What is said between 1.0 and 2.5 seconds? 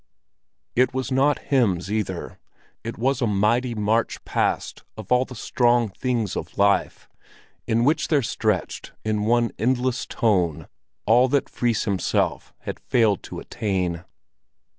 not hymns, either;